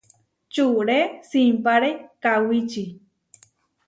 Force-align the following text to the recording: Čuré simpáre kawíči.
Čuré 0.53 0.99
simpáre 1.29 1.91
kawíči. 2.23 2.83